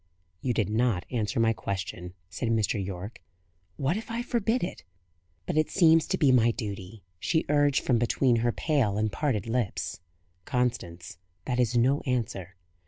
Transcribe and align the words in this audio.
"You 0.41 0.51
did 0.55 0.67
not 0.67 1.05
answer 1.11 1.39
my 1.39 1.53
question," 1.53 2.15
said 2.27 2.49
Mr. 2.49 2.83
Yorke. 2.83 3.21
"What 3.77 3.97
if 3.97 4.09
I 4.09 4.23
forbid 4.23 4.63
it?" 4.63 4.83
"But 5.45 5.59
it 5.59 5.69
seems 5.69 6.07
to 6.07 6.17
be 6.17 6.31
my 6.31 6.49
duty," 6.49 7.03
she 7.19 7.45
urged 7.49 7.81
from 7.83 7.99
between 7.99 8.37
her 8.37 8.51
pale 8.51 8.97
and 8.97 9.11
parted 9.11 9.45
lips. 9.45 9.99
"Constance, 10.43 11.19
that 11.45 11.59
is 11.59 11.77
no 11.77 12.01
answer." 12.07 12.55